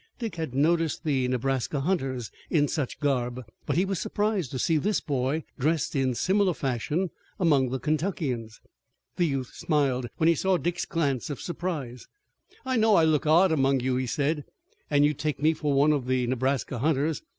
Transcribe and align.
Dick 0.17 0.33
had 0.35 0.55
noticed 0.55 1.03
the 1.03 1.27
Nebraska 1.27 1.79
hunters 1.81 2.31
in 2.49 2.67
such 2.67 2.99
garb, 2.99 3.45
but 3.67 3.77
he 3.77 3.85
was 3.85 3.99
surprised 3.99 4.49
to 4.49 4.57
see 4.57 4.77
this 4.77 4.99
boy 4.99 5.43
dressed 5.59 5.95
in 5.95 6.15
similar 6.15 6.55
fashion 6.55 7.11
among 7.39 7.69
the 7.69 7.77
Kentuckians. 7.77 8.61
The 9.17 9.27
youth 9.27 9.53
smiled 9.53 10.07
when 10.17 10.27
he 10.27 10.33
saw 10.33 10.57
Dick's 10.57 10.85
glance 10.85 11.29
of 11.29 11.39
surprise. 11.39 12.07
"I 12.65 12.77
know 12.77 12.95
I 12.95 13.03
look 13.03 13.27
odd 13.27 13.51
among 13.51 13.81
you," 13.81 13.95
he 13.95 14.07
said, 14.07 14.43
"and 14.89 15.05
you 15.05 15.13
take 15.13 15.39
me 15.39 15.53
for 15.53 15.71
one 15.71 15.93
of 15.93 16.07
the 16.07 16.25
Nebraska 16.25 16.79
hunters. 16.79 17.21